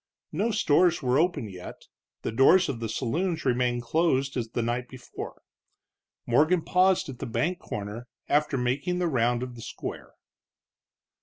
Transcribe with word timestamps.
No 0.31 0.49
stores 0.49 1.03
were 1.03 1.19
open 1.19 1.47
yet; 1.47 1.83
the 2.23 2.31
doors 2.31 2.67
of 2.69 2.79
the 2.79 2.89
saloons 2.89 3.45
remained 3.45 3.83
closed 3.83 4.35
as 4.35 4.49
the 4.49 4.63
night 4.63 4.89
before. 4.89 5.43
Morgan 6.25 6.63
paused 6.63 7.07
at 7.07 7.19
the 7.19 7.27
bank 7.27 7.59
corner 7.59 8.07
after 8.27 8.57
making 8.57 8.97
the 8.97 9.07
round 9.07 9.43
of 9.43 9.53
the 9.53 9.61
square. 9.61 10.15